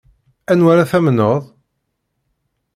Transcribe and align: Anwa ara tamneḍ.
Anwa 0.51 0.69
ara 0.73 0.89
tamneḍ. 0.91 1.41